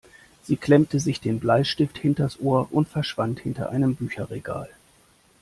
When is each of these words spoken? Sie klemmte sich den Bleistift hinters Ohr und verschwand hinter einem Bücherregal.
Sie 0.41 0.57
klemmte 0.57 0.99
sich 0.99 1.21
den 1.21 1.39
Bleistift 1.39 1.99
hinters 1.99 2.39
Ohr 2.39 2.69
und 2.71 2.87
verschwand 2.89 3.39
hinter 3.39 3.69
einem 3.69 3.93
Bücherregal. 3.95 4.67